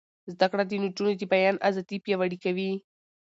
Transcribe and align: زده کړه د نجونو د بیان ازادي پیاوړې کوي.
زده 0.33 0.47
کړه 0.51 0.63
د 0.67 0.71
نجونو 0.83 1.11
د 1.17 1.21
بیان 1.33 1.55
ازادي 1.69 1.97
پیاوړې 2.05 2.37
کوي. 2.43 2.71